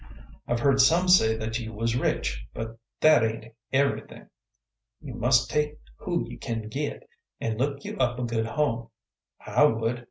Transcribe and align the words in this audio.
I've 0.47 0.61
heard 0.61 0.81
some 0.81 1.07
say 1.07 1.37
that 1.37 1.59
you 1.59 1.73
was 1.73 1.95
rich, 1.95 2.47
but 2.55 2.79
that 3.01 3.23
ain't 3.23 3.53
every 3.71 4.01
thin'. 4.01 4.31
You 4.99 5.13
must 5.13 5.47
take 5.47 5.77
who 5.95 6.27
you 6.27 6.39
can 6.39 6.69
git, 6.69 7.07
and 7.39 7.59
look 7.59 7.85
you 7.85 7.97
up 7.97 8.17
a 8.17 8.23
good 8.23 8.47
home; 8.47 8.89
I 9.45 9.65
would. 9.65 9.99